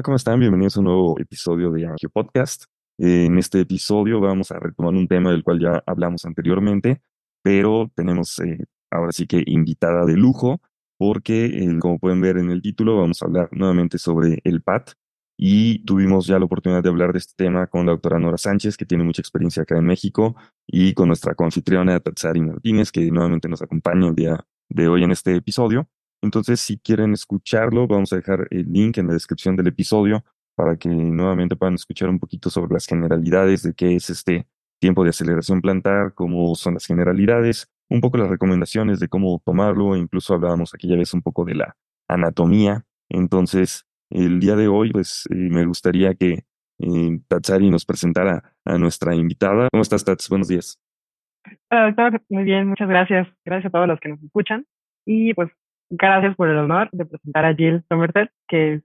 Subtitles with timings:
[0.00, 0.40] Hola, ¿cómo están?
[0.40, 2.64] Bienvenidos a un nuevo episodio de Angio Podcast.
[2.96, 7.02] En este episodio vamos a retomar un tema del cual ya hablamos anteriormente,
[7.42, 10.62] pero tenemos eh, ahora sí que invitada de lujo,
[10.96, 14.92] porque eh, como pueden ver en el título, vamos a hablar nuevamente sobre el PAT.
[15.36, 18.78] Y tuvimos ya la oportunidad de hablar de este tema con la doctora Nora Sánchez,
[18.78, 20.34] que tiene mucha experiencia acá en México,
[20.66, 25.10] y con nuestra confitriona Tatsari Martínez, que nuevamente nos acompaña el día de hoy en
[25.10, 25.90] este episodio.
[26.22, 30.24] Entonces, si quieren escucharlo, vamos a dejar el link en la descripción del episodio
[30.54, 34.46] para que nuevamente puedan escuchar un poquito sobre las generalidades de qué es este
[34.78, 39.96] tiempo de aceleración plantar, cómo son las generalidades, un poco las recomendaciones de cómo tomarlo,
[39.96, 41.76] incluso hablábamos aquella vez un poco de la
[42.08, 42.84] anatomía.
[43.08, 46.44] Entonces, el día de hoy, pues eh, me gustaría que
[46.78, 49.68] eh, Tatsari nos presentara a nuestra invitada.
[49.70, 50.28] ¿Cómo estás, Tats?
[50.28, 50.78] Buenos días.
[51.70, 52.22] Hola, doctor.
[52.28, 53.28] Muy bien, muchas gracias.
[53.44, 54.66] Gracias a todos los que nos escuchan.
[55.06, 55.50] Y pues
[55.90, 58.82] gracias por el honor de presentar a Jill Somerset, que es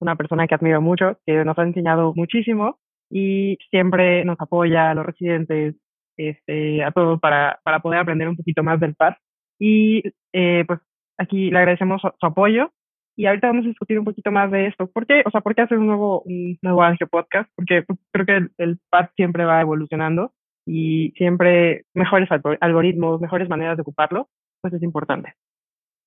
[0.00, 2.78] una persona que admiro mucho, que nos ha enseñado muchísimo
[3.10, 5.76] y siempre nos apoya a los residentes,
[6.16, 9.18] este, a todos para, para poder aprender un poquito más del PAR.
[9.58, 10.80] Y eh, pues
[11.18, 12.70] aquí le agradecemos su, apoyo
[13.16, 14.86] y ahorita vamos a discutir un poquito más de esto.
[14.88, 15.22] ¿Por qué?
[15.24, 17.50] O sea, ¿por qué hacer un nuevo, un nuevo Angio Podcast?
[17.54, 18.78] Porque creo que el, el
[19.16, 20.32] siempre va evolucionando
[20.66, 22.28] y siempre mejores
[22.60, 24.28] algoritmos, mejores maneras de ocuparlo,
[24.60, 25.34] pues es importante.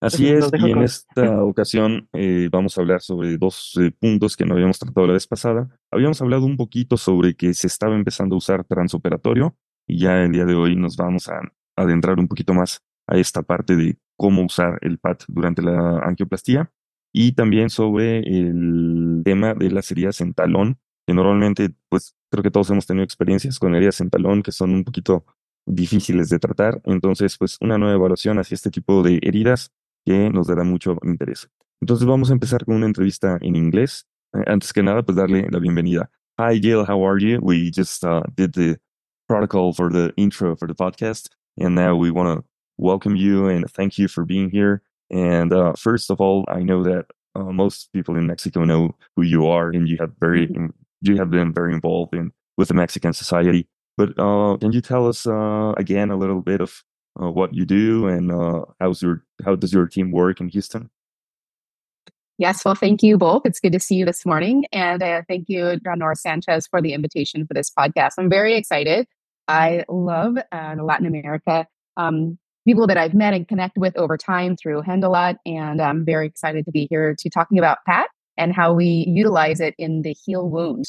[0.02, 4.46] Así es, y en esta ocasión eh, vamos a hablar sobre dos eh, puntos que
[4.46, 5.68] no habíamos tratado la vez pasada.
[5.92, 10.32] Habíamos hablado un poquito sobre que se estaba empezando a usar transoperatorio y ya el
[10.32, 11.42] día de hoy nos vamos a
[11.76, 16.72] adentrar un poquito más a esta parte de cómo usar el PAT durante la angioplastía
[17.12, 22.52] y también sobre el tema de las heridas en talón, que normalmente pues creo que
[22.52, 25.26] todos hemos tenido experiencias con heridas en talón que son un poquito
[25.66, 26.82] difíciles de tratar.
[26.86, 29.72] Entonces, pues una nueva evaluación hacia este tipo de heridas
[30.06, 31.50] que nos dará mucho interés.
[31.82, 34.06] Entonces vamos a empezar con una entrevista en inglés.
[34.34, 36.10] Eh, antes que nada, pues darle la bienvenida.
[36.38, 37.40] Hi, Jill, how are you?
[37.42, 38.78] We just uh, did the
[39.28, 42.46] protocol for the intro for the podcast, and now we want to
[42.78, 44.82] welcome you and thank you for being here.
[45.12, 47.06] And uh, first of all, I know that
[47.36, 50.68] uh, most people in Mexico know who you are, and you have very mm-hmm.
[51.02, 53.68] you have been very involved in with the Mexican society.
[53.98, 56.84] But uh, can you tell us uh, again a little bit of
[57.22, 60.90] uh, what you do and uh, how's your how does your team work in Houston?
[62.38, 63.42] Yes, well, thank you both.
[63.46, 66.94] It's good to see you this morning, and uh, thank you, Nora Sanchez, for the
[66.94, 68.12] invitation for this podcast.
[68.18, 69.08] I'm very excited.
[69.50, 71.68] I love uh, Latin America.
[71.98, 76.28] Um, people that I've met and connect with over time through Hendelot, and I'm very
[76.28, 80.14] excited to be here to talking about PAT and how we utilize it in the
[80.14, 80.86] heel wound.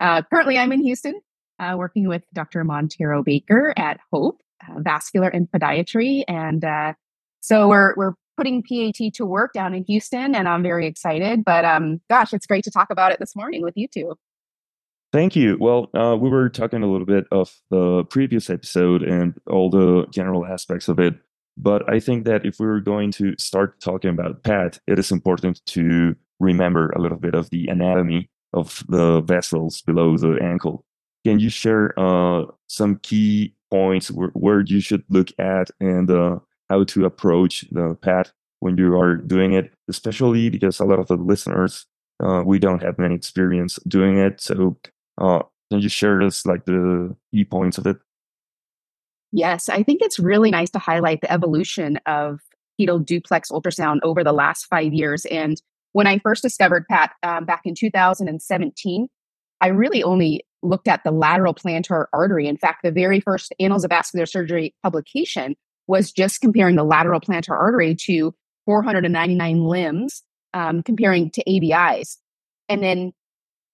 [0.00, 1.20] Uh, currently, I'm in Houston,
[1.58, 2.64] uh, working with Dr.
[2.64, 4.40] Montero Baker at Hope,
[4.78, 6.24] vascular and podiatry.
[6.28, 6.94] And uh,
[7.40, 11.44] so we're, we're putting PAT to work down in Houston, and I'm very excited.
[11.44, 14.14] But um, gosh, it's great to talk about it this morning with you two.
[15.12, 15.56] Thank you.
[15.60, 20.06] Well, uh, we were talking a little bit of the previous episode and all the
[20.10, 21.14] general aspects of it.
[21.56, 25.12] But I think that if we we're going to start talking about PAT, it is
[25.12, 30.84] important to remember a little bit of the anatomy of the vessels below the ankle.
[31.24, 36.38] Can you share uh, some key points where, where you should look at and uh,
[36.70, 41.08] how to approach the PAT when you are doing it, especially because a lot of
[41.08, 41.84] the listeners,
[42.22, 44.40] uh, we don't have many experience doing it.
[44.40, 44.76] So
[45.18, 45.40] uh,
[45.70, 47.96] can you share us like the key points of it?
[49.32, 52.38] Yes, I think it's really nice to highlight the evolution of
[52.80, 55.24] pedal duplex ultrasound over the last five years.
[55.24, 55.60] And
[55.90, 59.08] when I first discovered PAT um, back in 2017,
[59.60, 62.46] I really only looked at the lateral plantar artery.
[62.46, 67.20] In fact, the very first Annals of Vascular Surgery publication was just comparing the lateral
[67.20, 70.22] plantar artery to 499 limbs,
[70.54, 72.18] um, comparing to ABIs.
[72.68, 73.12] And then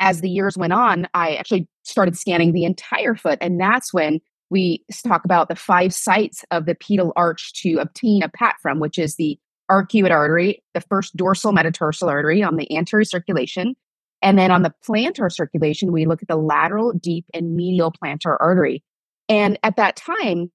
[0.00, 3.38] as the years went on, I actually started scanning the entire foot.
[3.40, 4.20] And that's when
[4.50, 8.80] we talk about the five sites of the pedal arch to obtain a PAT from,
[8.80, 9.38] which is the
[9.70, 13.76] arcuate artery, the first dorsal metatarsal artery on the anterior circulation,
[14.22, 18.36] and then on the plantar circulation, we look at the lateral, deep, and medial plantar
[18.40, 18.82] artery.
[19.28, 20.50] And at that time,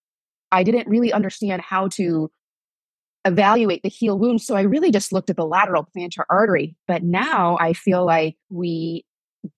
[0.51, 2.31] I didn't really understand how to
[3.25, 4.41] evaluate the heel wound.
[4.41, 6.75] So I really just looked at the lateral plantar artery.
[6.87, 9.03] But now I feel like we,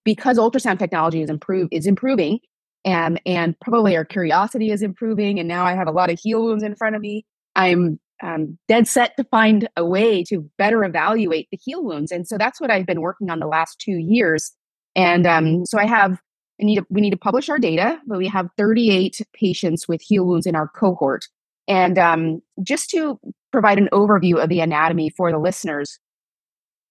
[0.05, 2.39] because ultrasound technology is improve is improving,
[2.85, 6.43] and and probably our curiosity is improving, and now I have a lot of heel
[6.43, 7.25] wounds in front of me.
[7.55, 12.11] I'm um, dead set to find a way to better evaluate the heel wounds.
[12.11, 14.51] And so that's what I've been working on the last two years.
[14.95, 16.13] And um, so I have,
[16.59, 20.01] I need to, we need to publish our data, but we have 38 patients with
[20.01, 21.25] heel wounds in our cohort.
[21.67, 23.19] And um, just to
[23.51, 25.99] provide an overview of the anatomy for the listeners,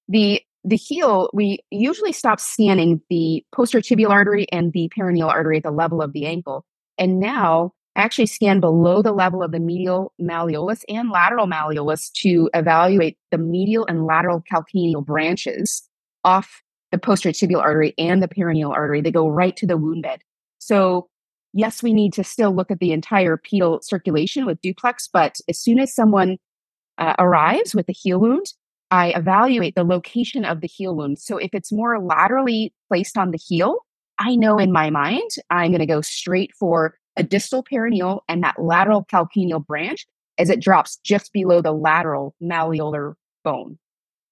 [0.08, 5.58] the the heel, we usually stop scanning the posterior tibial artery and the peroneal artery
[5.58, 6.64] at the level of the ankle.
[6.98, 12.50] And now actually scan below the level of the medial malleolus and lateral malleolus to
[12.54, 15.88] evaluate the medial and lateral calcaneal branches
[16.24, 16.62] off
[16.92, 19.00] the posterior tibial artery and the peroneal artery.
[19.00, 20.20] They go right to the wound bed.
[20.58, 21.08] So,
[21.52, 25.58] yes, we need to still look at the entire pedal circulation with duplex, but as
[25.58, 26.38] soon as someone
[26.98, 28.46] uh, arrives with a heel wound,
[28.90, 31.18] I evaluate the location of the heel wound.
[31.18, 33.78] So if it's more laterally placed on the heel,
[34.18, 38.42] I know in my mind I'm going to go straight for a distal peroneal and
[38.42, 40.06] that lateral calcaneal branch
[40.38, 43.78] as it drops just below the lateral malleolar bone.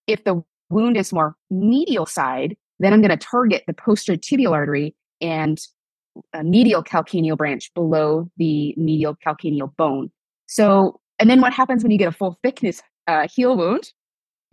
[0.06, 4.52] If the wound is more medial side, then I'm going to target the posterior tibial
[4.52, 5.58] artery and
[6.32, 10.10] a medial calcaneal branch below the medial calcaneal bone.
[10.46, 13.92] So, and then what happens when you get a full thickness uh, heel wound?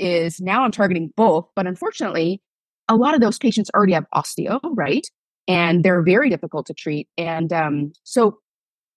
[0.02, 2.42] is now I'm targeting both, but unfortunately,
[2.90, 5.08] a lot of those patients already have osteo, right?
[5.48, 7.08] And they're very difficult to treat.
[7.18, 8.40] And um, so,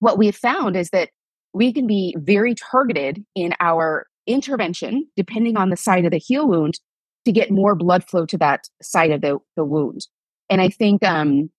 [0.00, 1.10] what we have found is that
[1.54, 6.46] we can be very targeted in our intervention, depending on the site of the heel
[6.46, 6.78] wound,
[7.24, 10.06] to get more blood flow to that side of the, the wound.
[10.50, 11.50] And I think um,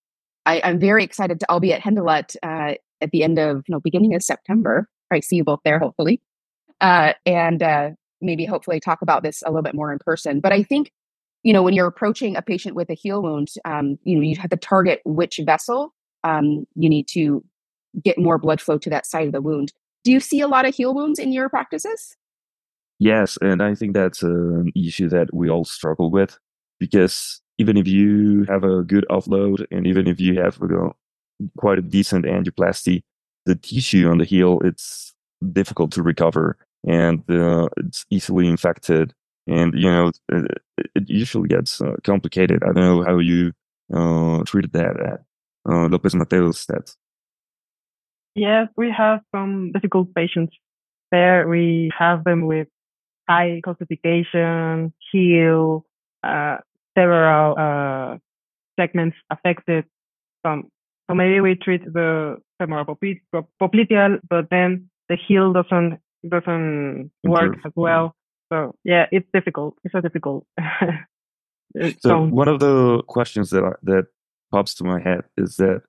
[0.45, 1.45] I, am very excited to.
[1.49, 4.87] I'll be at Hendelet uh, at the end of, no, beginning of September.
[5.11, 6.21] I see you both there, hopefully.
[6.81, 7.91] Uh, and uh,
[8.21, 10.39] maybe hopefully talk about this a little bit more in person.
[10.39, 10.91] But I think,
[11.45, 14.35] you know, when you're approaching a patient with a heel wound, um, you know, you
[14.35, 15.93] have to target which vessel
[16.23, 17.45] um, you need to
[18.03, 19.71] get more blood flow to that side of the wound.
[20.03, 22.17] Do you see a lot of heel wounds in your practices?
[22.97, 26.39] Yes, and I think that's an issue that we all struggle with
[26.79, 30.95] because even if you have a good offload and even if you have you know,
[31.57, 33.03] quite a decent angioplasty,
[33.45, 35.13] the tissue on the heel it's
[35.53, 36.57] difficult to recover
[36.87, 39.13] and uh, it's easily infected.
[39.47, 40.61] And you know, it,
[40.95, 42.63] it usually gets uh, complicated.
[42.63, 43.51] I don't know how you
[43.93, 45.19] uh, treated that at
[45.71, 46.65] uh, Lopez Mateos.
[46.67, 46.95] That
[48.35, 50.55] yes, we have some difficult patients
[51.11, 51.47] there.
[51.47, 52.67] We have them with
[53.29, 55.85] high calcification, heel,
[56.23, 56.57] uh,
[56.97, 58.17] several uh,
[58.79, 59.85] segments affected.
[60.45, 60.69] Some,
[61.09, 67.71] so maybe we treat the femoral popliteal, but then the heel doesn't doesn't work as
[67.75, 68.15] well.
[68.51, 69.75] So yeah, it's difficult.
[69.83, 70.45] It's a difficult.
[71.99, 74.07] so one of the questions that that
[74.51, 75.81] pops to my head is that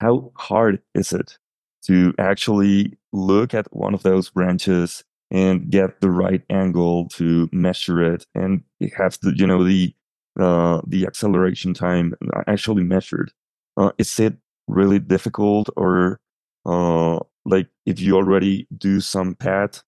[0.00, 1.38] how hard is it
[1.86, 8.02] to actually look at one of those branches and get the right angle to measure
[8.02, 8.62] it and
[8.96, 9.94] have the you know the
[10.38, 12.14] uh, the acceleration time
[12.46, 13.32] actually measured
[13.76, 14.34] uh, is it
[14.68, 16.18] really difficult or
[16.66, 19.82] uh, like if you already do some PAT uh,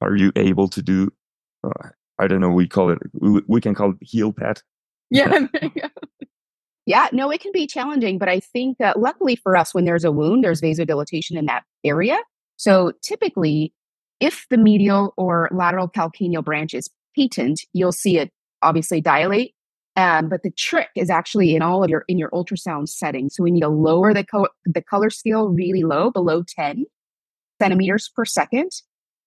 [0.00, 1.10] are you able to do
[1.64, 1.88] uh,
[2.18, 4.62] i don't know we call it we, we can call it heel PAT
[5.10, 5.46] yeah.
[6.84, 7.08] Yeah.
[7.12, 10.12] No it can be challenging but i think that luckily for us when there's a
[10.12, 12.18] wound there's vasodilatation in that area.
[12.56, 13.72] So typically
[14.20, 18.30] if the medial or lateral calcaneal branch is patent you'll see it
[18.62, 19.54] obviously dilate
[19.98, 23.34] um, but the trick is actually in all of your in your ultrasound settings.
[23.34, 26.84] So we need to lower the co- the color scale really low, below 10
[27.60, 28.70] centimeters per second,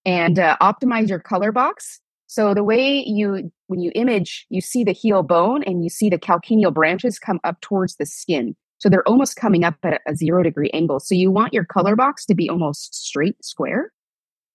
[0.06, 2.00] and uh, optimize your color box.
[2.28, 6.10] So the way you when you image, you see the heel bone and you see
[6.10, 8.56] the calcaneal branches come up towards the skin.
[8.80, 11.00] So they're almost coming up at a zero degree angle.
[11.00, 13.92] So you want your color box to be almost straight square.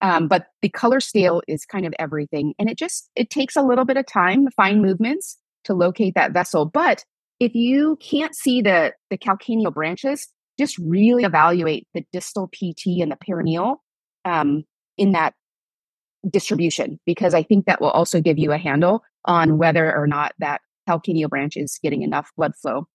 [0.03, 3.63] Um, but the color scale is kind of everything, and it just it takes a
[3.63, 6.67] little bit of time, fine movements to locate that vessel.
[6.67, 7.05] But
[7.41, 13.13] if you can't see the, the calcaneal branches, just really evaluate the distal PT and
[13.13, 13.77] the peroneal
[14.25, 14.65] um,
[14.99, 15.35] in that
[16.29, 20.33] distribution, because I think that will also give you a handle on whether or not
[20.39, 22.87] that calcaneal branch is getting enough blood flow.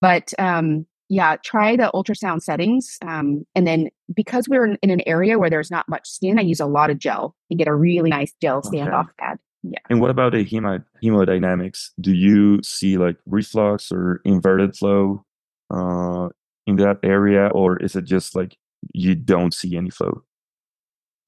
[0.00, 2.98] But um, yeah, try the ultrasound settings.
[3.02, 6.42] Um, and then because we're in, in, an area where there's not much skin, I
[6.42, 9.12] use a lot of gel and get a really nice gel standoff okay.
[9.18, 9.38] pad.
[9.62, 9.78] Yeah.
[9.90, 11.90] And what about the hemo- hemodynamics?
[12.00, 15.24] Do you see like reflux or inverted flow
[15.70, 16.28] uh,
[16.66, 18.56] in that area, or is it just like
[18.94, 20.22] you don't see any flow?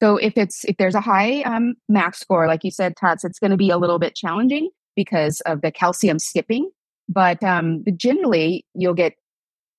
[0.01, 3.39] So if it's if there's a high um, max score, like you said, Tots, it's
[3.39, 6.69] going to be a little bit challenging because of the calcium skipping.
[7.07, 9.13] But um, generally, you'll get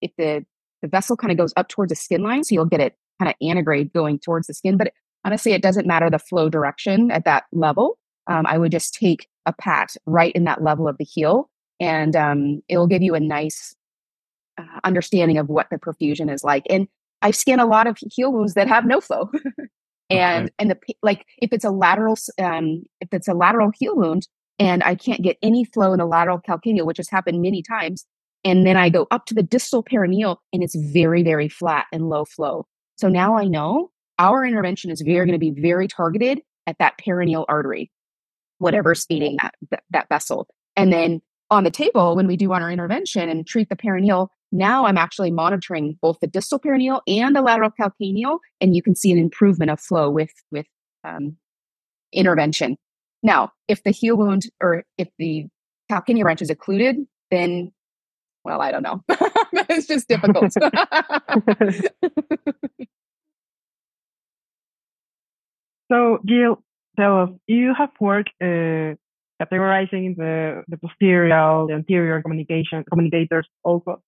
[0.00, 0.44] if the
[0.82, 3.28] the vessel kind of goes up towards the skin line, so you'll get it kind
[3.28, 4.76] of antegrade going towards the skin.
[4.76, 4.92] But
[5.24, 9.28] honestly, it doesn't matter the flow direction at that level um, I would just take
[9.46, 11.50] a pat right in that level of the heel,
[11.80, 13.74] and um, it'll give you a nice
[14.58, 16.64] uh, understanding of what the perfusion is like.
[16.70, 16.86] And
[17.22, 19.30] I've scanned a lot of heel wounds that have no flow,
[20.10, 20.54] and okay.
[20.58, 24.26] and the like if it's a lateral um, if it's a lateral heel wound
[24.58, 28.06] and I can't get any flow in the lateral calcaneal, which has happened many times.
[28.44, 32.08] And then I go up to the distal peroneal and it's very, very flat and
[32.08, 32.66] low flow.
[32.96, 36.94] So now I know our intervention is very going to be very targeted at that
[36.98, 37.90] peroneal artery,
[38.58, 40.46] whatever's feeding that, that, that vessel.
[40.76, 44.28] And then on the table, when we do on our intervention and treat the peroneal,
[44.52, 48.94] now I'm actually monitoring both the distal peroneal and the lateral calcaneal, and you can
[48.94, 50.66] see an improvement of flow with with
[51.04, 51.36] um,
[52.12, 52.76] intervention.
[53.22, 55.46] Now, if the heel wound or if the
[55.90, 56.96] calcaneal branch is occluded,
[57.30, 57.72] then
[58.44, 59.02] well, I don't know.
[59.70, 60.52] it's just difficult.
[65.90, 66.62] so, Jill,
[66.98, 68.96] tell us, you have worked uh,
[69.40, 74.02] categorizing the, the posterior, the anterior communication communicators also.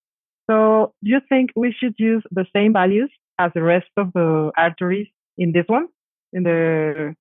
[0.50, 4.52] So, do you think we should use the same values as the rest of the
[4.56, 5.08] arteries
[5.38, 5.88] in this one?
[6.32, 7.14] In the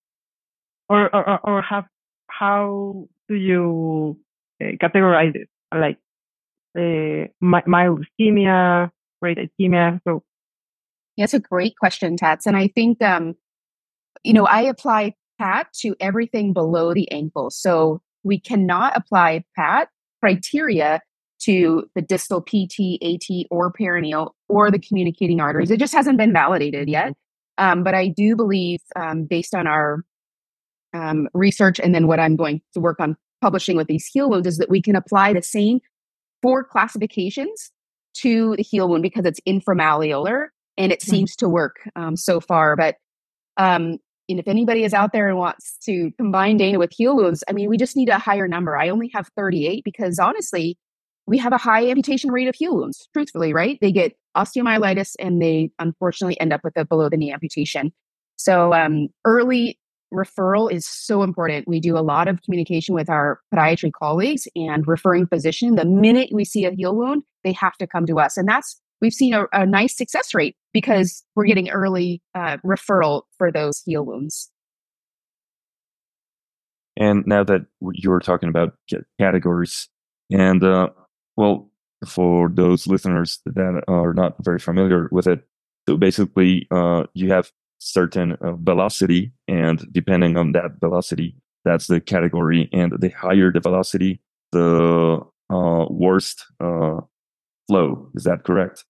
[0.89, 1.85] or or, or have
[2.29, 4.17] how do you
[4.61, 5.49] uh, categorize it?
[5.73, 5.97] Like
[6.77, 10.01] uh, mild ischemia, great ischemia.
[10.07, 10.23] So,
[11.15, 12.45] yeah, that's a great question, Tats.
[12.45, 13.35] And I think, um,
[14.23, 17.49] you know, I apply PAT to everything below the ankle.
[17.51, 19.89] So we cannot apply PAT
[20.19, 21.01] criteria
[21.45, 25.71] to the distal PT, AT, or peroneal or the communicating arteries.
[25.71, 27.13] It just hasn't been validated yet.
[27.57, 30.03] Um, but I do believe, um, based on our
[30.93, 34.47] um, research and then what I'm going to work on publishing with these heel wounds,
[34.47, 35.79] is that we can apply the same
[36.41, 37.71] four classifications
[38.15, 40.47] to the heel wound because it's inframalleolar
[40.77, 41.11] and it mm-hmm.
[41.11, 42.75] seems to work um, so far.
[42.75, 42.95] But
[43.57, 43.97] um,
[44.29, 47.53] and if anybody is out there and wants to combine data with heel wounds, I
[47.53, 48.77] mean, we just need a higher number.
[48.77, 50.77] I only have 38 because honestly,
[51.25, 53.77] we have a high amputation rate of heel wounds, truthfully, right?
[53.81, 57.93] They get osteomyelitis and they unfortunately end up with a below the knee amputation.
[58.35, 59.79] So um, early
[60.13, 61.67] referral is so important.
[61.67, 65.75] We do a lot of communication with our podiatry colleagues and referring physician.
[65.75, 68.37] The minute we see a heel wound, they have to come to us.
[68.37, 73.23] And that's, we've seen a, a nice success rate because we're getting early uh, referral
[73.37, 74.51] for those heel wounds.
[76.95, 77.61] And now that
[77.93, 78.75] you were talking about
[79.19, 79.89] categories,
[80.29, 80.89] and uh,
[81.35, 81.69] well,
[82.07, 85.47] for those listeners that are not very familiar with it,
[85.87, 91.35] so basically, uh, you have certain uh, velocity, and depending on that velocity,
[91.65, 92.69] that's the category.
[92.71, 94.21] And the higher the velocity,
[94.51, 97.01] the uh, worst uh,
[97.67, 98.09] flow.
[98.15, 98.85] Is that correct?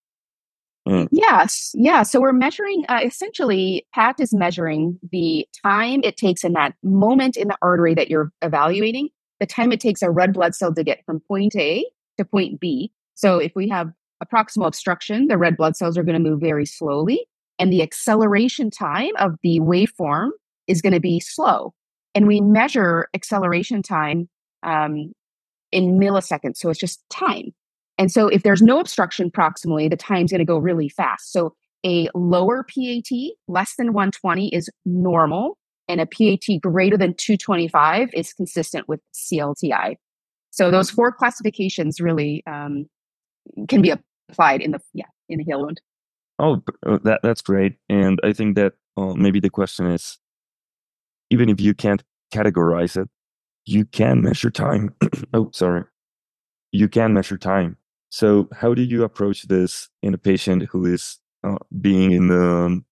[0.87, 1.07] Mm.
[1.11, 1.71] Yes.
[1.75, 2.03] Yeah.
[2.03, 7.37] So we're measuring, uh, essentially, PAT is measuring the time it takes in that moment
[7.37, 9.09] in the artery that you're evaluating,
[9.39, 11.85] the time it takes a red blood cell to get from point A
[12.17, 12.91] to point B.
[13.15, 13.91] So if we have
[14.21, 17.27] a proximal obstruction, the red blood cells are going to move very slowly
[17.59, 20.29] and the acceleration time of the waveform
[20.67, 21.73] is going to be slow.
[22.15, 24.29] And we measure acceleration time
[24.63, 25.13] um,
[25.71, 26.57] in milliseconds.
[26.57, 27.53] So it's just time.
[27.97, 31.31] And so if there's no obstruction proximally, the time's going to go really fast.
[31.31, 31.53] So
[31.85, 33.11] a lower PAT,
[33.47, 39.95] less than 120, is normal, and a PAT greater than 225 is consistent with CLTI.
[40.53, 42.85] So those four classifications really um,
[43.67, 43.91] can be
[44.29, 45.81] applied in the yeah in the heel wound.
[46.37, 47.77] Oh, uh, that that's great.
[47.89, 50.19] And I think that uh, maybe the question is,
[51.31, 53.09] even if you can't categorize it,
[53.65, 54.93] you can measure time.
[55.33, 55.85] oh, sorry,
[56.71, 57.77] you can measure time.
[58.11, 62.83] So, how do you approach this in a patient who is uh, being in the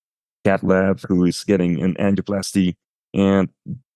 [0.44, 2.74] cath lab, who is getting an angioplasty,
[3.14, 3.50] and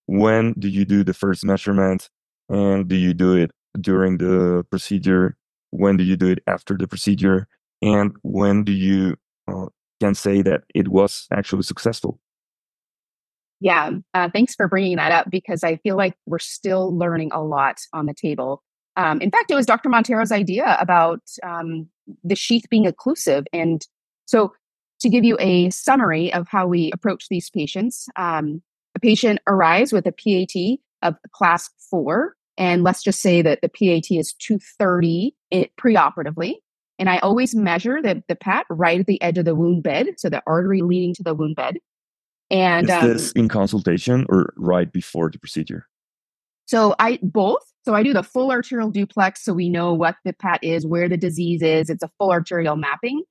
[0.06, 2.10] when do you do the first measurement,
[2.48, 3.50] and do you do it
[3.80, 5.36] during the procedure?
[5.70, 7.48] When do you do it after the procedure?
[7.82, 9.16] And when do you
[9.48, 9.66] uh,
[10.00, 12.18] can say that it was actually successful.
[13.60, 17.42] Yeah, uh, thanks for bringing that up because I feel like we're still learning a
[17.42, 18.62] lot on the table.
[18.96, 19.88] Um, in fact, it was Dr.
[19.88, 21.88] Montero's idea about um,
[22.22, 23.46] the sheath being occlusive.
[23.52, 23.86] And
[24.26, 24.52] so,
[25.00, 28.62] to give you a summary of how we approach these patients, um,
[28.94, 33.68] a patient arrives with a PAT of class four, and let's just say that the
[33.68, 36.54] PAT is 230 it, preoperatively.
[36.98, 40.06] And I always measure the, the pat right at the edge of the wound bed,
[40.16, 41.76] so the artery leading to the wound bed.
[42.50, 45.86] And is um, this in consultation or right before the procedure?
[46.66, 47.62] So I both.
[47.84, 51.08] So I do the full arterial duplex, so we know what the pat is, where
[51.08, 51.88] the disease is.
[51.88, 53.22] It's a full arterial mapping,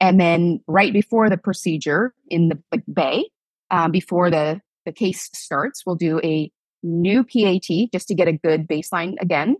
[0.00, 3.24] and then right before the procedure in the like, bay,
[3.70, 6.50] um, before the the case starts, we'll do a
[6.84, 9.56] new PAT just to get a good baseline again.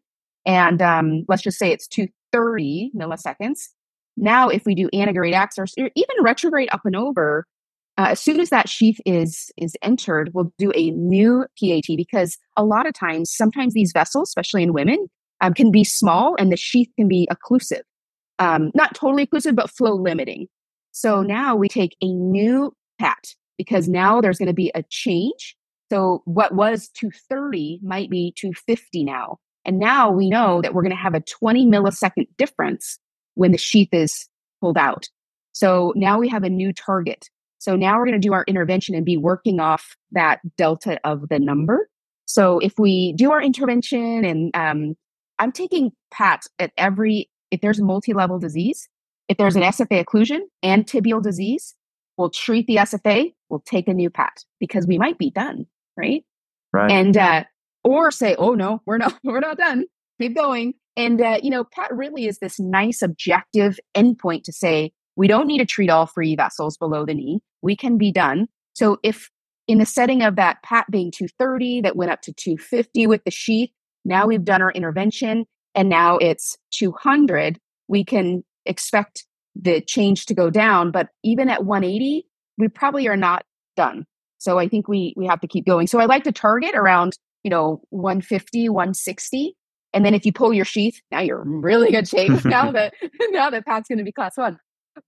[0.46, 3.68] And um, let's just say it's 230 milliseconds.
[4.16, 7.46] Now, if we do antegrade access or even retrograde up and over,
[7.96, 12.38] uh, as soon as that sheath is is entered, we'll do a new PAT because
[12.56, 15.06] a lot of times, sometimes these vessels, especially in women,
[15.40, 17.82] um, can be small and the sheath can be occlusive,
[18.38, 20.48] um, not totally occlusive, but flow limiting.
[20.90, 25.56] So now we take a new PAT because now there's going to be a change.
[25.90, 29.38] So what was 230 might be 250 now.
[29.64, 32.98] And now we know that we're going to have a 20 millisecond difference
[33.34, 34.28] when the sheath is
[34.60, 35.08] pulled out.
[35.52, 37.28] So now we have a new target.
[37.58, 41.28] So now we're going to do our intervention and be working off that delta of
[41.28, 41.88] the number.
[42.26, 44.96] So if we do our intervention and um,
[45.38, 48.88] I'm taking PATs at every, if there's a multi-level disease,
[49.28, 51.74] if there's an SFA occlusion and tibial disease,
[52.16, 56.24] we'll treat the SFA, we'll take a new PAT because we might be done, right?
[56.72, 56.90] Right.
[56.90, 57.44] And, uh,
[57.82, 59.84] or say, oh no, we're not, we're not done.
[60.20, 60.74] Keep going.
[60.96, 65.46] And, uh, you know, PAT really is this nice objective endpoint to say, we don't
[65.46, 67.40] need to treat all three vessels below the knee.
[67.62, 68.48] We can be done.
[68.74, 69.30] So if
[69.66, 73.30] in the setting of that PAT being 230 that went up to 250 with the
[73.30, 73.70] sheath,
[74.04, 77.58] now we've done our intervention and now it's 200,
[77.88, 80.90] we can expect the change to go down.
[80.90, 82.26] But even at 180,
[82.58, 83.44] we probably are not
[83.76, 84.06] done.
[84.44, 85.86] So I think we we have to keep going.
[85.86, 89.56] So I like to target around, you know, 150, 160.
[89.92, 92.44] And then if you pull your sheath, now you're in really good shape.
[92.44, 92.92] now that
[93.30, 94.58] now that PAT's going to be class one.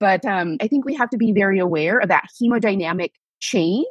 [0.00, 3.84] But um, I think we have to be very aware of that hemodynamic chain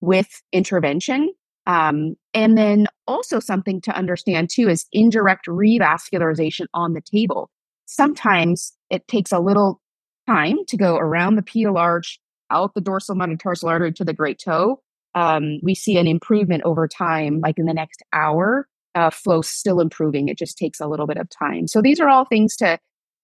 [0.00, 1.32] with intervention.
[1.66, 7.50] Um, and then also something to understand too is indirect revascularization on the table.
[7.86, 9.80] Sometimes it takes a little
[10.26, 14.38] time to go around the pedal arch, out the dorsal metatarsal artery to the great
[14.38, 14.80] toe.
[15.14, 18.66] Um, we see an improvement over time, like in the next hour.
[18.96, 20.28] Uh, flow still improving.
[20.28, 21.68] It just takes a little bit of time.
[21.68, 22.76] So these are all things to,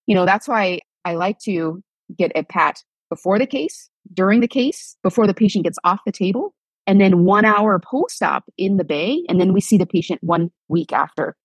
[0.07, 1.83] you know, that's why I like to
[2.17, 6.13] get a pat before the case, during the case, before the patient gets off the
[6.13, 6.55] table,
[6.87, 9.25] and then one hour post op in the bay.
[9.29, 11.37] And then we see the patient one week after.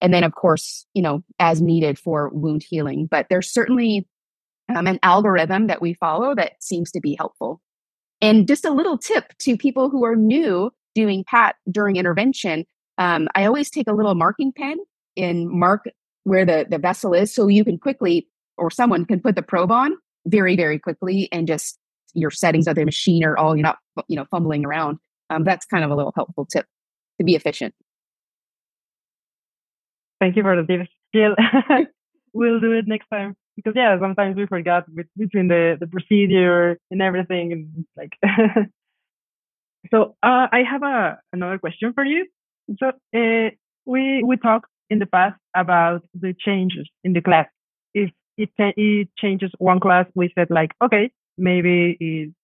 [0.00, 3.06] And then, of course, you know, as needed for wound healing.
[3.08, 4.08] But there's certainly
[4.74, 7.60] um, an algorithm that we follow that seems to be helpful.
[8.20, 12.64] And just a little tip to people who are new doing PAT during intervention
[12.98, 14.76] um, I always take a little marking pen
[15.16, 15.86] and mark
[16.24, 18.28] where the, the vessel is so you can quickly,
[18.58, 21.78] or someone can put the probe on very, very quickly and just
[22.14, 23.78] your settings of the machine are all you're not
[24.08, 24.98] you know fumbling around.
[25.30, 26.66] Um, that's kind of a little helpful tip
[27.18, 27.74] to be efficient.
[30.20, 31.36] Thank you for the Jill.
[32.32, 36.78] we'll do it next time because yeah, sometimes we forget with, between the the procedure
[36.90, 38.14] and everything, and like.
[39.92, 42.26] so uh, I have a another question for you.
[42.78, 43.50] So uh,
[43.84, 47.48] we we talked in the past about the changes in the class.
[47.94, 52.34] If it it changes one class, we said like okay, maybe it's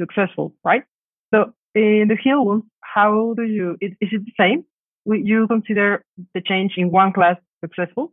[0.00, 0.84] successful, right?
[1.32, 4.64] So in the heel wound, how do you, is, is it the same?
[5.06, 6.02] Would you consider
[6.34, 8.12] the change in one class successful?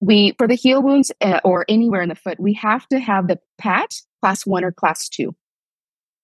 [0.00, 3.28] We, for the heel wounds uh, or anywhere in the foot, we have to have
[3.28, 5.34] the PAT class one or class two.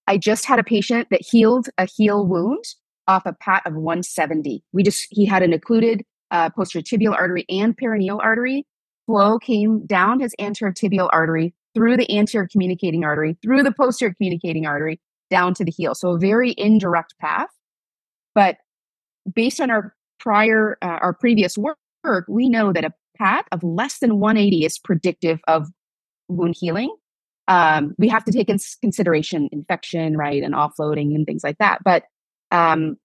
[0.06, 2.64] I just had a patient that healed a heel wound
[3.08, 4.62] off a PAT of 170.
[4.72, 8.66] We just, he had an occluded uh, posterior tibial artery and peroneal artery.
[9.06, 14.14] Flow came down his anterior tibial artery through the anterior communicating artery, through the posterior
[14.14, 15.94] communicating artery, down to the heel.
[15.94, 17.48] So a very indirect path.
[18.34, 18.56] But
[19.32, 21.78] based on our prior, uh, our previous work,
[22.28, 25.68] we know that a PAT of less than 180 is predictive of
[26.28, 26.94] wound healing.
[27.48, 31.80] Um, we have to take in consideration infection, right, and offloading and things like that.
[31.84, 32.04] But
[32.50, 32.96] um,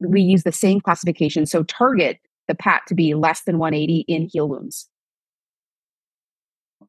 [0.00, 1.46] we use the same classification.
[1.46, 4.88] So target the PAT to be less than 180 in heel wounds.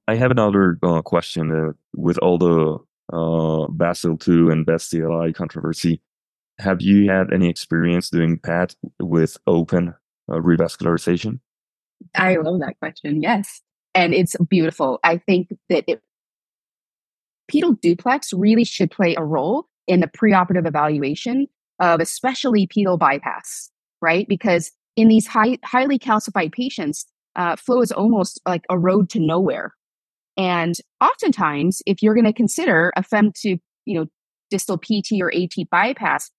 [0.08, 2.78] I have another uh, question uh, with all the
[3.12, 6.02] uh, BASIL II and BEST-CLI controversy.
[6.60, 9.94] Have you had any experience doing PAT with open
[10.30, 11.40] uh, revascularization?
[12.16, 13.22] I love that question.
[13.22, 13.62] Yes.
[13.94, 15.00] And it's beautiful.
[15.04, 16.02] I think that it,
[17.50, 21.48] pedal duplex really should play a role in the preoperative evaluation
[21.80, 23.70] of especially pedal bypass,
[24.02, 24.28] right?
[24.28, 27.06] Because in these high, highly calcified patients,
[27.36, 29.74] uh, flow is almost like a road to nowhere,
[30.38, 34.06] and oftentimes, if you're going to consider a fem to, you know,
[34.50, 36.30] distal PT or AT bypass,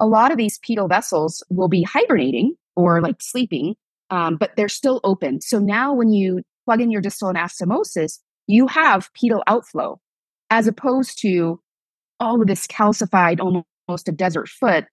[0.00, 3.74] a lot of these pedal vessels will be hibernating or like sleeping,
[4.10, 5.40] um, but they're still open.
[5.40, 10.00] So now when you plug in your distal anastomosis, you have pedal outflow
[10.50, 11.60] as opposed to
[12.20, 14.86] all of this calcified, almost a desert foot,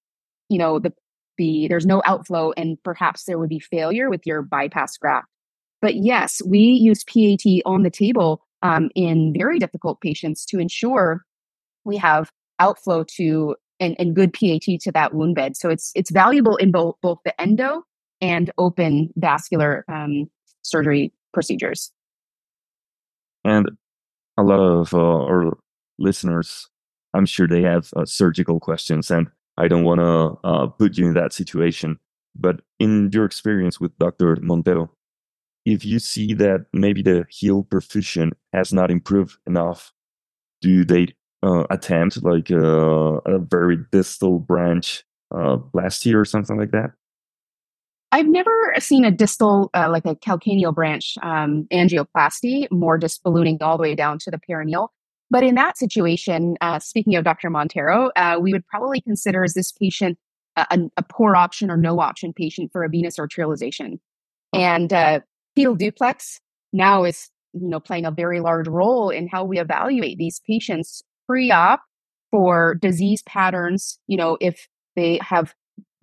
[0.49, 0.93] you know, the,
[1.37, 5.27] the, there's no outflow and perhaps there would be failure with your bypass graft.
[5.81, 11.21] But yes, we use PAT on the table um, in very difficult patients to ensure
[11.83, 15.57] we have outflow to and, and good PAT to that wound bed.
[15.57, 17.83] So it's it's valuable in both both the endo
[18.21, 20.29] and open vascular um,
[20.61, 21.91] surgery procedures.
[23.43, 23.69] And
[24.37, 25.57] a lot of uh, our
[25.99, 26.69] listeners,
[27.13, 31.07] I'm sure they have uh, surgical questions, and I don't want to uh, put you
[31.07, 31.99] in that situation.
[32.35, 34.37] But in your experience with Dr.
[34.41, 34.91] Montero,
[35.65, 39.93] if you see that maybe the heel perfusion has not improved enough,
[40.61, 41.07] do they
[41.43, 46.91] uh, attempt like uh, a very distal branch uh, plasty or something like that?
[48.11, 53.57] I've never seen a distal, uh, like a calcaneal branch um, angioplasty, more just ballooning
[53.61, 54.89] all the way down to the peroneal.
[55.29, 57.49] But in that situation, uh, speaking of Dr.
[57.49, 60.17] Montero, uh, we would probably consider is this patient
[60.55, 63.99] a, a, poor option or no option patient for a venous arterialization.
[64.53, 65.19] And uh,
[65.55, 66.39] pedal duplex
[66.71, 71.03] now is you know playing a very large role in how we evaluate these patients
[71.27, 71.81] pre-op
[72.31, 73.99] for disease patterns.
[74.07, 75.53] You know, if they have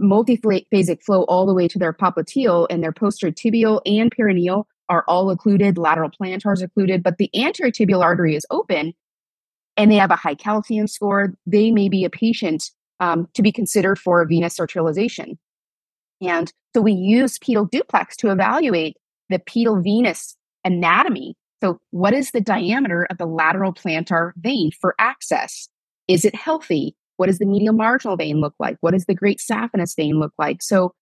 [0.02, 5.04] multiphasic flow all the way to their popliteal and their posterior tibial and peroneal are
[5.08, 8.92] all occluded, lateral plantars occluded, but the anterior tibial artery is open
[9.76, 13.50] and they have a high calcium score, they may be a patient um, to be
[13.50, 15.38] considered for venous arterialization.
[16.20, 18.96] And so we use pedal duplex to evaluate
[19.28, 21.36] the pedal venous anatomy.
[21.62, 25.68] So, what is the diameter of the lateral plantar vein for access?
[26.08, 26.96] Is it healthy?
[27.22, 28.78] What does the medial marginal vein look like?
[28.80, 30.60] What does the great saphenous vein look like?
[30.60, 30.92] So,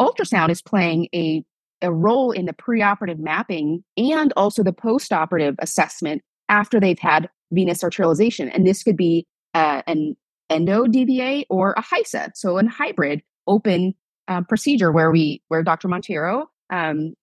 [0.00, 1.44] ultrasound is playing a,
[1.82, 7.84] a role in the preoperative mapping and also the postoperative assessment after they've had venous
[7.84, 8.50] arterialization.
[8.52, 10.16] And this could be uh, an
[10.50, 13.94] endo DVA or a HISA, so a hybrid open
[14.26, 15.86] uh, procedure where we where Dr.
[15.86, 17.14] Montero um,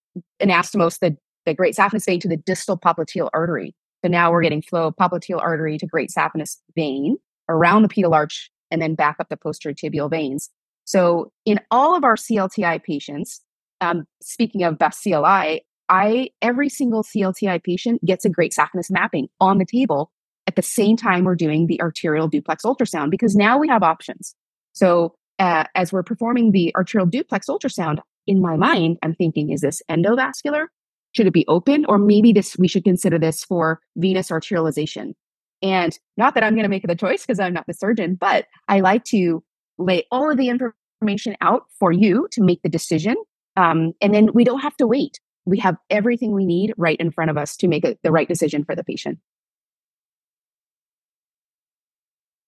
[0.41, 3.76] anastomosed the, the great saphenous vein to the distal popliteal artery.
[4.02, 7.18] So now we're getting flow of popliteal artery to great saphenous vein
[7.49, 10.49] around the pedal arch and then back up the posterior tibial veins.
[10.86, 13.41] So in all of our CLTI patients,
[13.81, 19.60] um, speaking of BEST-CLI, I every single CLTI patient gets a great saphenous mapping on
[19.60, 20.12] the table
[20.47, 24.36] at the same time we're doing the arterial duplex ultrasound because now we have options.
[24.73, 29.62] So uh, as we're performing the arterial duplex ultrasound, in my mind, I'm thinking, is
[29.62, 30.67] this endovascular?
[31.12, 31.86] Should it be open?
[31.88, 35.13] Or maybe this we should consider this for venous arterialization.
[35.62, 38.46] And not that I'm going to make the choice because I'm not the surgeon, but
[38.68, 39.44] I like to
[39.78, 43.15] lay all of the information out for you to make the decision.
[43.58, 45.20] Um, and then we don't have to wait.
[45.46, 48.28] We have everything we need right in front of us to make a, the right
[48.28, 49.20] decision for the patient.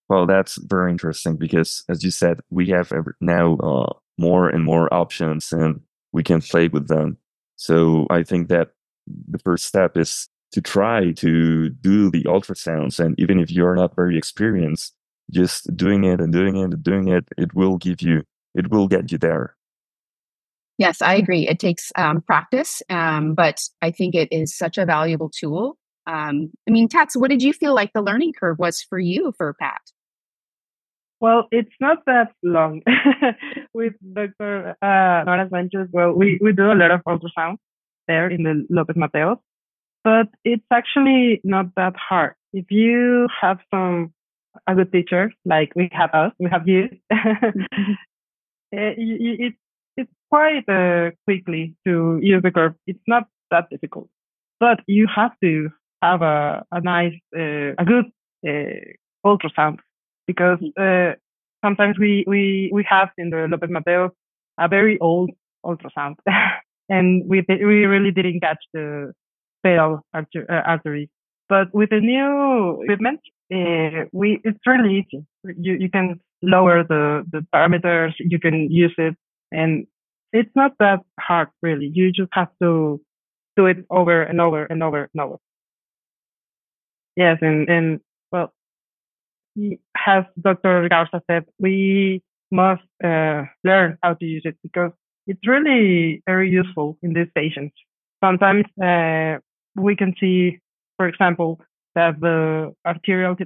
[0.08, 4.92] Well, that's very interesting because, as you said, we have now uh, more and more
[4.92, 5.80] options and
[6.12, 7.18] we can play with them.
[7.56, 8.70] So I think that
[9.06, 12.98] the first step is to try to do the ultrasounds.
[12.98, 14.94] And even if you're not very experienced,
[15.30, 18.22] just doing it and doing it and doing it, it will give you,
[18.54, 19.54] it will get you there.
[20.78, 21.48] Yes, I agree.
[21.48, 25.76] It takes um, practice, um, but I think it is such a valuable tool.
[26.06, 29.34] Um, I mean, Tats, what did you feel like the learning curve was for you
[29.36, 29.80] for Pat?
[31.20, 32.82] Well, it's not that long
[33.74, 34.76] with Dr.
[34.80, 35.88] Uh, Nora Sanchez.
[35.92, 37.56] Well, we, we do a lot of ultrasound
[38.06, 39.38] there in the Lopez Mateos,
[40.04, 42.34] but it's actually not that hard.
[42.52, 44.12] If you have some
[44.66, 47.92] a good teacher, like we have us, we have you, mm-hmm.
[48.70, 49.54] Eh, it, it,
[49.96, 52.74] it's quite uh, quickly to use the curve.
[52.86, 54.10] It's not that difficult,
[54.60, 55.70] but you have to
[56.02, 58.04] have a, a nice, uh, a good
[58.46, 58.92] uh,
[59.24, 59.78] ultrasound
[60.26, 61.12] because uh,
[61.64, 64.10] sometimes we, we, we have in the Lopez Mateo
[64.60, 65.30] a very old
[65.64, 66.16] ultrasound
[66.90, 69.14] and we, we really didn't catch the
[69.64, 71.08] pedal artery, uh, arteries.
[71.48, 73.20] But with the new equipment,
[73.52, 75.24] uh, we, it's really easy.
[75.44, 79.16] You, you can lower the, the parameters, you can use it
[79.50, 79.86] and
[80.32, 81.90] it's not that hard really.
[81.92, 83.00] You just have to
[83.56, 85.36] do it over and over and over and over.
[87.16, 88.52] Yes, and, and well,
[90.06, 90.88] as Dr.
[90.88, 94.92] Garza said, we must uh, learn how to use it because
[95.26, 97.74] it's really very useful in these patients.
[98.22, 99.38] Sometimes uh,
[99.76, 100.58] we can see,
[100.96, 101.60] for example,
[101.94, 103.36] that the arterial, uh,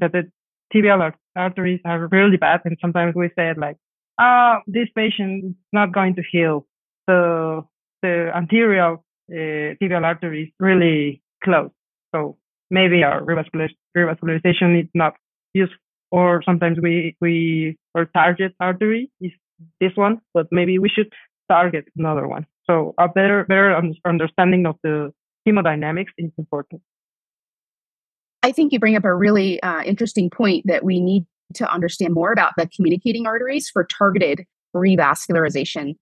[0.00, 0.30] that the
[0.74, 3.76] tibial arteries are really bad, and sometimes we say like,
[4.18, 6.66] "Ah, oh, this patient is not going to heal."
[7.08, 7.68] So
[8.02, 11.70] the anterior uh, tibial artery is really close.
[12.14, 12.36] So
[12.70, 15.14] maybe our revascularization is not
[15.54, 15.72] used,
[16.10, 19.32] or sometimes we we our target artery is
[19.80, 21.12] this one, but maybe we should
[21.50, 22.46] target another one.
[22.68, 25.12] So a better better understanding of the
[25.48, 26.82] hemodynamics is important.
[28.42, 32.14] I think you bring up a really uh, interesting point that we need to understand
[32.14, 34.44] more about the communicating arteries for targeted
[34.76, 35.96] revascularization.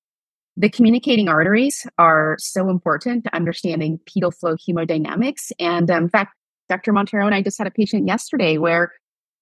[0.56, 5.52] The communicating arteries are so important to understanding pedal flow hemodynamics.
[5.58, 6.34] And um, in fact,
[6.68, 6.92] Dr.
[6.92, 8.92] Montero and I just had a patient yesterday where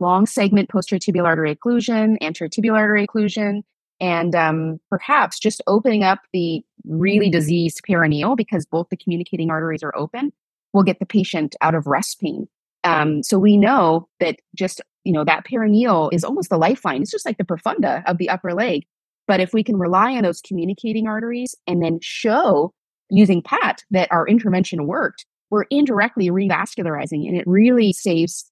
[0.01, 3.63] long segment posterior tibial artery occlusion, anterior tibial artery occlusion,
[4.01, 9.83] and um, perhaps just opening up the really diseased peroneal because both the communicating arteries
[9.83, 10.33] are open
[10.73, 12.49] will get the patient out of rest pain.
[12.83, 17.03] Um, so we know that just you know that peroneal is almost the lifeline.
[17.03, 18.85] It's just like the profunda of the upper leg.
[19.27, 22.73] But if we can rely on those communicating arteries and then show
[23.09, 28.51] using PAT that our intervention worked, we're indirectly revascularizing, and it really saves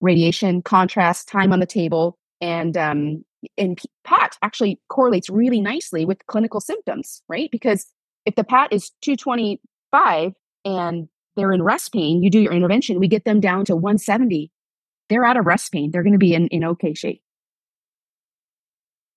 [0.00, 3.24] radiation, contrast, time on the table, and um,
[3.56, 7.48] and PAT actually correlates really nicely with clinical symptoms, right?
[7.50, 7.86] Because
[8.26, 10.32] if the PAT is 225
[10.64, 14.50] and they're in rest pain, you do your intervention, we get them down to 170.
[15.08, 15.90] They're out of rest pain.
[15.90, 17.22] They're going to be in, in okay shape.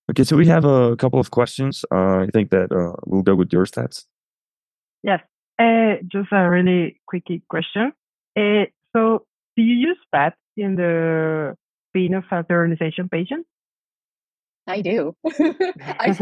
[0.09, 1.83] Okay, so we have a couple of questions.
[1.91, 4.05] Uh, I think that uh, we'll go with your stats.
[5.01, 5.21] Yes,
[5.59, 7.91] uh, just a really quick question.
[8.38, 11.55] Uh, so, do you use PAT in the
[11.95, 13.47] venous arterialization patient?
[14.67, 15.15] I do.
[15.23, 16.19] it's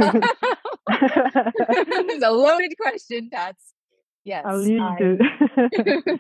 [2.24, 3.74] a loaded question, That's
[4.26, 4.44] Yes.
[4.48, 6.20] I'll leave I, to.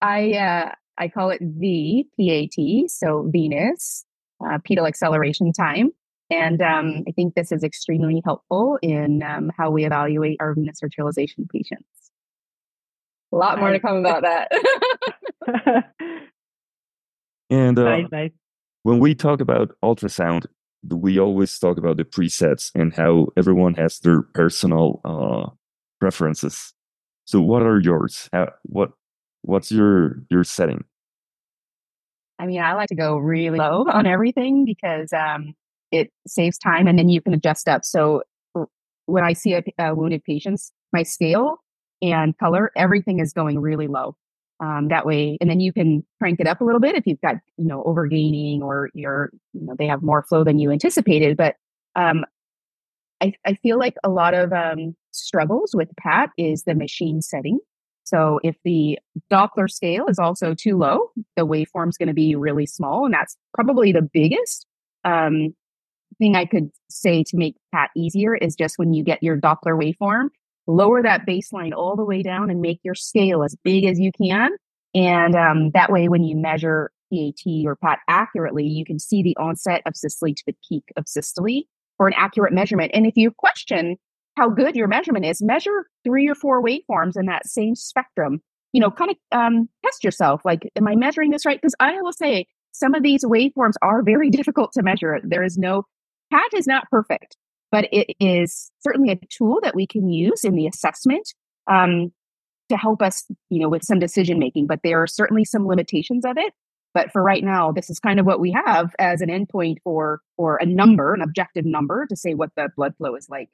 [0.00, 4.04] I uh, I call it V PAT, so Venous
[4.44, 5.92] uh, pedal acceleration time,
[6.28, 10.80] and um, I think this is extremely helpful in um, how we evaluate our venous
[10.82, 11.86] arterialization patients.
[13.32, 14.50] A lot more to come about that.
[17.48, 18.32] and uh, nice, nice.
[18.82, 20.46] When we talk about ultrasound,
[20.88, 25.50] we always talk about the presets and how everyone has their personal uh,
[26.00, 26.72] preferences.
[27.26, 28.28] So, what are yours?
[28.32, 28.92] How, what
[29.42, 30.84] what's your your setting?
[32.38, 35.54] I mean, I like to go really low on everything because um,
[35.92, 37.84] it saves time, and then you can adjust up.
[37.84, 38.22] So,
[39.06, 41.58] when I see a, a wounded patients, my scale
[42.00, 44.16] and color, everything is going really low.
[44.62, 47.20] Um, that way, and then you can crank it up a little bit if you've
[47.22, 51.38] got, you know, overgaining or you're, you know, they have more flow than you anticipated.
[51.38, 51.54] But
[51.96, 52.26] um,
[53.22, 57.58] I, I feel like a lot of um, struggles with PAT is the machine setting.
[58.04, 58.98] So if the
[59.32, 63.14] Doppler scale is also too low, the waveform is going to be really small, and
[63.14, 64.66] that's probably the biggest
[65.04, 65.54] um,
[66.18, 69.78] thing I could say to make PAT easier is just when you get your Doppler
[69.78, 70.28] waveform,
[70.66, 74.12] lower that baseline all the way down and make your scale as big as you
[74.12, 74.50] can.
[74.94, 79.36] And um, that way, when you measure PAT or PAT accurately, you can see the
[79.36, 81.62] onset of systole to the peak of systole
[81.96, 82.90] for an accurate measurement.
[82.94, 83.96] And if you question
[84.36, 88.40] how good your measurement is, measure three or four waveforms in that same spectrum.
[88.72, 90.42] You know, kind of um, test yourself.
[90.44, 91.60] Like, am I measuring this right?
[91.60, 95.18] Because I will say some of these waveforms are very difficult to measure.
[95.22, 95.84] There is no
[96.32, 97.36] PAT is not perfect
[97.70, 101.34] but it is certainly a tool that we can use in the assessment
[101.66, 102.12] um,
[102.68, 104.66] to help us, you know, with some decision making.
[104.66, 106.52] But there are certainly some limitations of it.
[106.92, 110.20] But for right now, this is kind of what we have as an endpoint or
[110.36, 113.48] or a number, an objective number to say what the blood flow is like.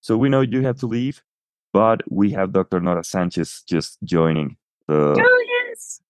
[0.00, 1.22] So we know you have to leave,
[1.72, 2.80] but we have Dr.
[2.80, 5.14] Nora Sanchez just joining the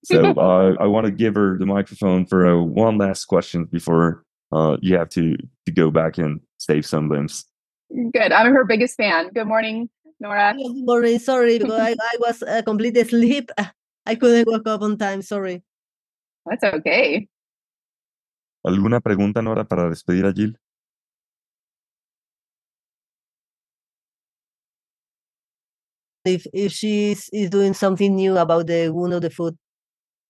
[0.04, 4.24] so uh, I want to give her the microphone for uh, one last question before
[4.52, 7.44] uh, you have to to go back and save some limbs.
[7.90, 8.32] Good.
[8.32, 9.30] I'm her biggest fan.
[9.34, 9.88] Good morning,
[10.20, 10.54] Nora.
[10.56, 11.18] Good morning.
[11.18, 13.50] Sorry, because I, I was uh, completely asleep.
[14.06, 15.22] I couldn't wake up on time.
[15.22, 15.62] Sorry.
[16.46, 17.28] That's okay.
[18.64, 20.56] ¿Alguna pregunta, Nora, para despedir a Jill?
[26.24, 29.56] if if she's is doing something new about the wound of the foot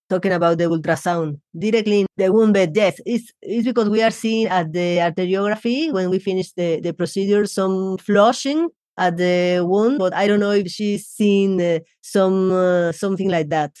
[0.09, 4.11] talking about the ultrasound directly in the wound bed yes it's, it's because we are
[4.11, 9.97] seeing at the arteriography when we finish the, the procedure some flushing at the wound
[9.97, 13.71] but i don't know if she's seen uh, some uh, something like that.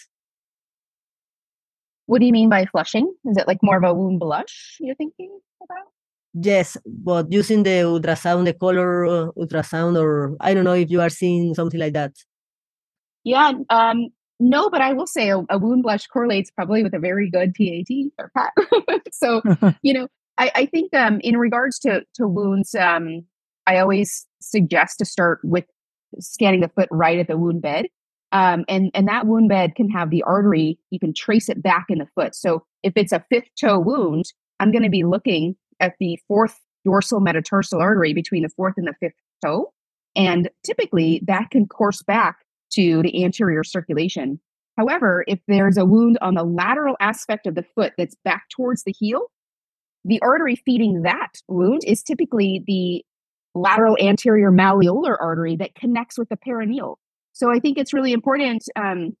[2.07, 3.13] What do you mean by flushing?
[3.25, 5.87] Is it like more of a wound blush you're thinking about?
[6.33, 11.01] Yes, but using the ultrasound, the color uh, ultrasound, or I don't know if you
[11.01, 12.11] are seeing something like that.
[13.23, 16.99] Yeah, um, no, but I will say a, a, wound blush correlates probably with a
[16.99, 19.01] very good PAT or PAT.
[19.11, 19.41] so,
[19.81, 23.25] you know, I, I think um, in regards to to wounds, um,
[23.65, 25.65] I always suggest to start with
[26.19, 27.85] scanning the foot right at the wound bed.
[28.31, 30.77] Um, and and that wound bed can have the artery.
[30.89, 32.35] You can trace it back in the foot.
[32.35, 34.25] So if it's a fifth toe wound,
[34.59, 38.87] I'm going to be looking at the fourth dorsal metatarsal artery between the fourth and
[38.87, 39.71] the fifth toe.
[40.15, 42.44] And typically that can course back
[42.75, 44.39] to the anterior circulation.
[44.77, 48.83] However, if there's a wound on the lateral aspect of the foot that's back towards
[48.83, 49.27] the heel,
[50.03, 53.03] the artery feeding that wound is typically the
[53.57, 56.95] lateral anterior malleolar artery that connects with the peroneal.
[57.33, 59.15] So I think it's really important, um,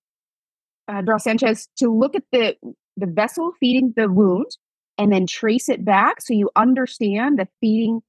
[0.87, 2.55] uh, Sanchez, to look at the
[2.97, 4.51] the vessel feeding the wound
[4.97, 8.01] and then trace it back so you understand the feeding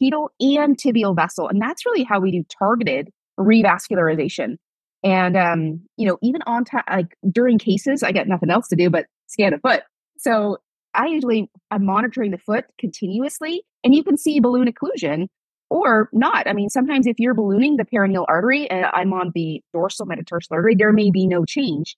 [0.00, 1.48] pedal and tibial vessel.
[1.48, 3.10] And that's really how we do targeted
[3.42, 4.56] revascularization.
[5.04, 8.76] And um, you know, even on time, like during cases, I got nothing else to
[8.76, 9.82] do but scan the foot.
[10.18, 10.58] So
[10.94, 15.28] I usually I'm monitoring the foot continuously, and you can see balloon occlusion
[15.70, 16.46] or not.
[16.46, 20.54] I mean, sometimes if you're ballooning the peroneal artery and I'm on the dorsal metatarsal
[20.54, 21.96] artery, there may be no change.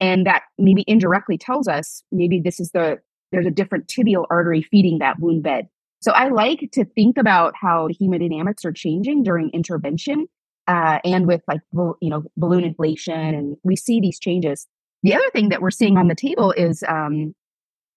[0.00, 2.98] And that maybe indirectly tells us maybe this is the
[3.30, 5.68] there's a different tibial artery feeding that wound bed.
[6.00, 10.26] So I like to think about how the hemodynamics are changing during intervention
[10.68, 14.66] uh, and with like you know balloon inflation, and we see these changes.
[15.02, 17.34] The other thing that we're seeing on the table is um,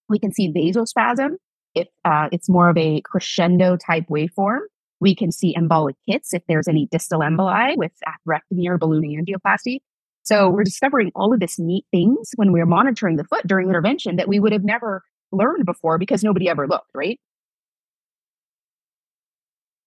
[0.10, 1.36] we can see vasospasm
[1.76, 4.60] if uh, it's more of a crescendo type waveform.
[5.00, 9.80] We can see embolic hits if there's any distal emboli with atherectomy or balloon angioplasty.
[10.24, 14.16] So we're discovering all of this neat things when we're monitoring the foot during intervention
[14.16, 17.20] that we would have never learned before because nobody ever looked, right?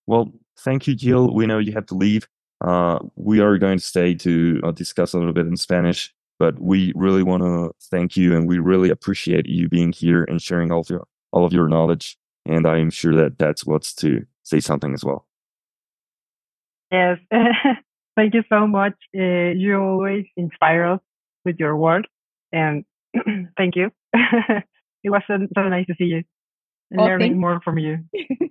[0.07, 1.33] Well, thank you, Jill.
[1.33, 2.27] We know you have to leave.
[2.61, 6.59] Uh, we are going to stay to uh, discuss a little bit in Spanish, but
[6.59, 10.71] we really want to thank you and we really appreciate you being here and sharing
[10.71, 12.17] all of your, all of your knowledge.
[12.45, 15.25] And I am sure that that's what's to say something as well.
[16.91, 17.19] Yes.
[18.15, 18.95] thank you so much.
[19.15, 20.99] Uh, you always inspire us
[21.45, 22.05] with your work.
[22.51, 22.83] And
[23.57, 23.91] thank you.
[24.13, 26.23] it was so, so, nice to see you
[26.91, 27.99] and well, learning more from you.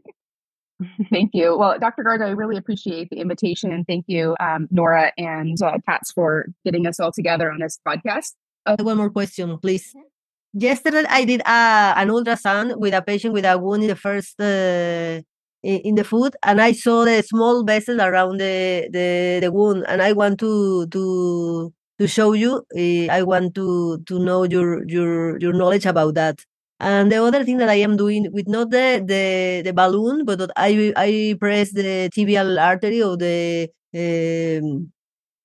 [1.11, 1.57] thank you.
[1.57, 2.03] Well, Dr.
[2.03, 3.73] Garza, I really appreciate the invitation.
[3.73, 5.79] And thank you, um, Nora and uh,
[6.15, 8.35] for getting us all together on this podcast.
[8.67, 9.95] Uh, One more question, please.
[10.53, 14.41] Yesterday, I did uh, an ultrasound with a patient with a wound in the first
[14.41, 15.21] uh,
[15.63, 20.01] in the foot, and I saw the small vessel around the, the, the wound, and
[20.01, 22.65] I want to to to show you.
[22.77, 26.39] Uh, I want to to know your your your knowledge about that.
[26.81, 30.51] And the other thing that I am doing with not the the, the balloon, but
[30.57, 34.93] I I press the tibial artery or the um,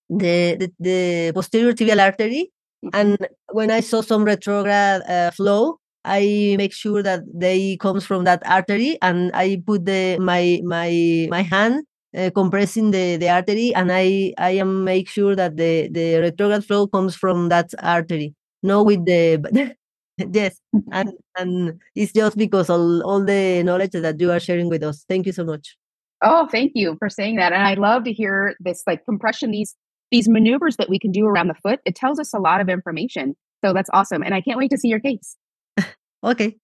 [0.10, 2.52] the, the, the posterior tibial artery,
[2.86, 2.90] mm-hmm.
[2.94, 3.18] and
[3.52, 8.44] when I saw some retrograde uh, flow, I make sure that they comes from that
[8.46, 13.92] artery, and I put the my my my hand uh, compressing the, the artery, and
[13.92, 18.86] I I am make sure that the the retrograde flow comes from that artery, not
[18.86, 19.76] with the
[20.18, 20.60] yes
[20.92, 25.06] and and it's just because all, all the knowledge that you are sharing with us.
[25.08, 25.78] Thank you so much.
[26.22, 29.76] Oh thank you for saying that and i love to hear this like compression these
[30.12, 31.80] these maneuvers that we can do around the foot.
[31.86, 34.78] It tells us a lot of information so that's awesome and i can't wait to
[34.78, 35.36] see your case.
[36.24, 36.56] Okay.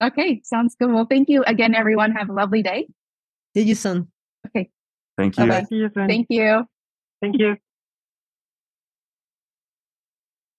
[0.00, 0.92] Okay sounds good.
[0.92, 2.12] Well thank you again everyone.
[2.12, 2.86] Have a lovely day.
[3.56, 4.08] See you soon.
[4.46, 4.70] Okay.
[5.16, 5.46] Thank you.
[5.46, 5.66] Bye-bye.
[5.70, 6.64] You thank you.
[7.20, 7.56] Thank you.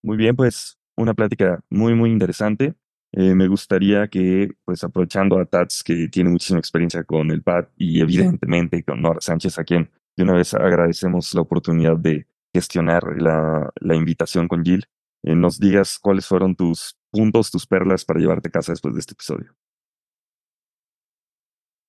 [0.03, 2.75] Muy bien pues una plática muy, muy interesante.
[3.13, 7.67] Eh, me gustaría que, pues aprovechando a Tats, que tiene muchísima experiencia con el PAD
[7.77, 13.03] y evidentemente con Nora Sánchez, a quien de una vez agradecemos la oportunidad de gestionar
[13.21, 14.85] la, la invitación con Jill,
[15.23, 18.99] eh, nos digas cuáles fueron tus puntos, tus perlas para llevarte a casa después de
[18.99, 19.53] este episodio.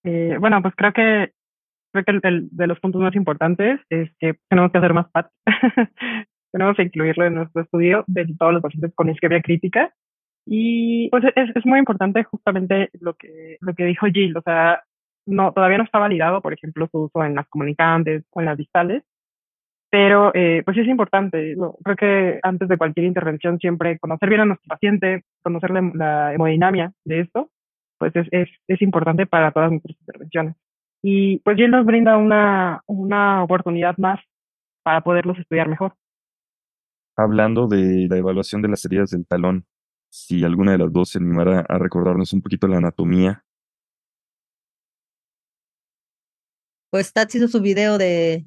[0.04, 1.32] Eh, bueno, pues creo que
[1.92, 5.26] creo que el, de los puntos más importantes es que tenemos que hacer más PAD.
[6.52, 9.92] tenemos que incluirlo en nuestro estudio de todos los pacientes con isquemia crítica.
[10.46, 14.82] Y pues es, es muy importante justamente lo que, lo que dijo Jill, o sea,
[15.26, 18.58] no, todavía no está validado, por ejemplo, su uso en las comunicantes o en las
[18.58, 19.04] distales,
[19.90, 21.54] pero eh, pues sí es importante.
[21.84, 26.34] creo que antes de cualquier intervención siempre conocer bien a nuestro paciente, conocer la, la
[26.34, 27.50] hemodinamia de esto,
[27.98, 30.56] pues es, es, es importante para todas nuestras intervenciones.
[31.02, 34.20] Y pues Jill nos brinda una, una oportunidad más
[34.82, 35.94] para poderlos estudiar mejor
[37.16, 39.66] hablando de la evaluación de las heridas del talón,
[40.10, 43.44] si alguna de las dos se animara a recordarnos un poquito la anatomía.
[46.90, 48.46] Pues Tats hizo su video de,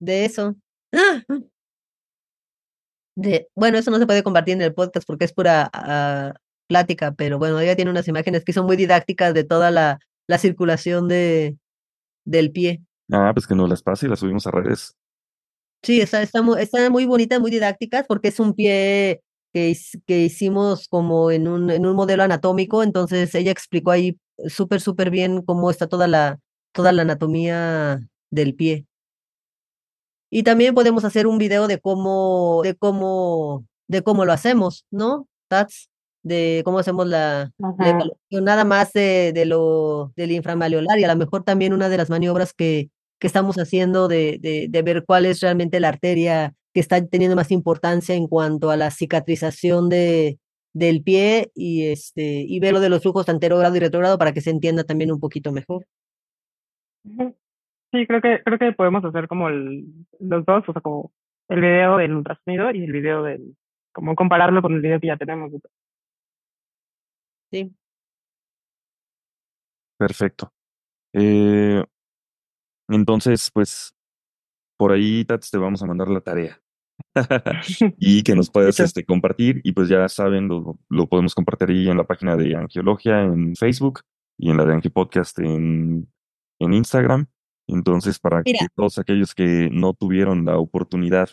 [0.00, 0.56] de eso.
[0.94, 1.22] ¡Ah!
[3.16, 7.12] De, bueno, eso no se puede compartir en el podcast porque es pura uh, plática,
[7.12, 11.08] pero bueno, ella tiene unas imágenes que son muy didácticas de toda la, la circulación
[11.08, 11.58] de,
[12.24, 12.82] del pie.
[13.10, 14.96] Ah, pues que nos las pase y las subimos a redes.
[15.82, 19.22] Sí, está, está, muy, está muy bonita, muy didácticas, porque es un pie
[19.52, 19.76] que,
[20.06, 25.10] que hicimos como en un, en un modelo anatómico, entonces ella explicó ahí súper, súper
[25.10, 26.38] bien cómo está toda la,
[26.72, 28.00] toda la anatomía
[28.30, 28.86] del pie.
[30.30, 35.26] Y también podemos hacer un video de cómo, de cómo, de cómo lo hacemos, ¿no?
[35.48, 35.88] Tats,
[36.22, 41.16] de cómo hacemos la, la nada más de, de lo del inframalleolar y a lo
[41.16, 45.26] mejor también una de las maniobras que, que estamos haciendo de, de, de ver cuál
[45.26, 50.38] es realmente la arteria que está teniendo más importancia en cuanto a la cicatrización de,
[50.72, 54.40] del pie y este y ver lo de los flujos anterogrado y retrogrado para que
[54.40, 55.86] se entienda también un poquito mejor.
[57.04, 59.86] Sí, creo que creo que podemos hacer como el,
[60.20, 61.12] los dos, o sea, como
[61.48, 63.56] el video del ultrasonido y el video del
[63.92, 65.50] como compararlo con el video que ya tenemos.
[67.50, 67.74] Sí.
[69.96, 70.52] Perfecto.
[71.12, 71.82] Eh,
[72.88, 73.94] entonces, pues,
[74.76, 76.60] por ahí, Tats, te vamos a mandar la tarea.
[77.98, 79.60] y que nos puedas este, compartir.
[79.64, 83.54] Y pues ya saben, lo, lo, podemos compartir ahí en la página de Angiología en
[83.56, 84.00] Facebook
[84.36, 86.08] y en la de Angie Podcast en,
[86.58, 87.26] en Instagram.
[87.66, 91.28] Entonces, para que todos aquellos que no tuvieron la oportunidad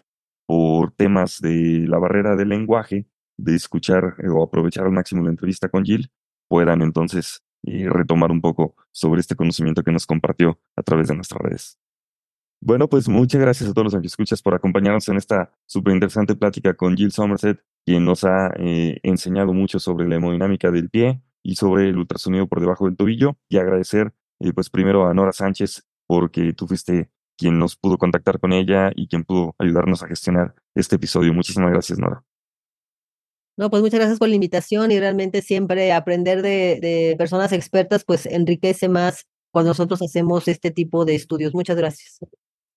[0.46, 5.30] por temas de la barrera del lenguaje, de escuchar eh, o aprovechar al máximo la
[5.30, 6.10] entrevista con Jill,
[6.48, 11.16] puedan entonces eh, retomar un poco sobre este conocimiento que nos compartió a través de
[11.16, 11.80] nuestras redes.
[12.62, 16.36] Bueno, pues muchas gracias a todos los que escuchas por acompañarnos en esta súper interesante
[16.36, 21.22] plática con Jill Somerset, quien nos ha eh, enseñado mucho sobre la hemodinámica del pie
[21.44, 23.38] y sobre el ultrasonido por debajo del tobillo.
[23.50, 24.14] Y agradecer,
[24.56, 29.08] pues primero a Nora Sánchez, porque tú fuiste quien nos pudo contactar con ella y
[29.08, 31.34] quien pudo ayudarnos a gestionar este episodio.
[31.34, 32.24] Muchísimas gracias, Nora.
[33.58, 38.04] No, pues muchas gracias por la invitación y realmente siempre aprender de, de personas expertas
[38.04, 41.54] pues enriquece más cuando nosotros hacemos este tipo de estudios.
[41.54, 42.20] Muchas gracias.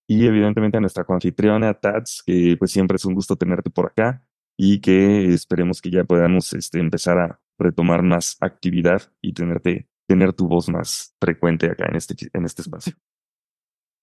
[0.06, 4.22] Y evidentemente a nuestra confitriona Tats, que pues siempre es un gusto tenerte por acá
[4.56, 10.32] y que esperemos que ya podamos este, empezar a retomar más actividad y tenerte, tener
[10.32, 12.94] tu voz más frecuente acá en este, en este espacio.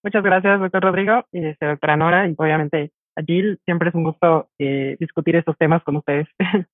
[0.03, 3.59] Muchas gracias, doctor Rodrigo y este, doctora Nora, y obviamente a Jill.
[3.65, 6.27] Siempre es un gusto eh, discutir estos temas con ustedes.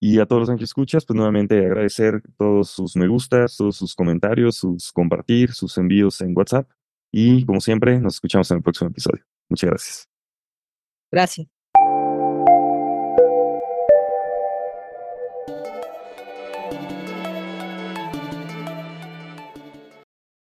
[0.00, 3.94] Y a todos los que escuchas, pues nuevamente agradecer todos sus me gustas, todos sus
[3.94, 6.68] comentarios, sus compartir, sus envíos en WhatsApp.
[7.10, 9.24] Y como siempre, nos escuchamos en el próximo episodio.
[9.48, 10.08] Muchas gracias.
[11.10, 11.53] Gracias.